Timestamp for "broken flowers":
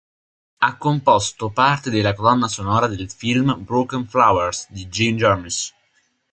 3.63-4.65